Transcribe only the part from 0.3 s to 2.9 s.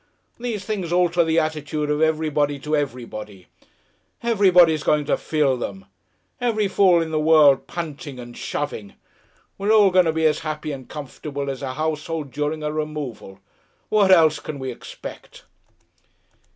These things alter the attitude of everybody to